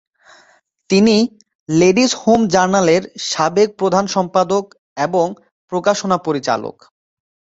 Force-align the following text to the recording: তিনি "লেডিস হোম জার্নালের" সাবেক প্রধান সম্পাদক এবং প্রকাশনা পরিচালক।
তিনি 0.89 1.15
"লেডিস 1.69 2.11
হোম 2.21 2.41
জার্নালের" 2.53 3.01
সাবেক 3.31 3.69
প্রধান 3.79 4.05
সম্পাদক 4.15 4.63
এবং 4.97 5.25
প্রকাশনা 5.71 6.17
পরিচালক। 6.27 6.75